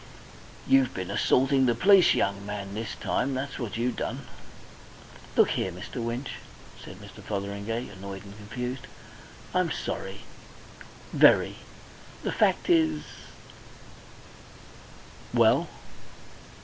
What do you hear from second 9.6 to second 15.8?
sorry, very. The fact is" "Well?"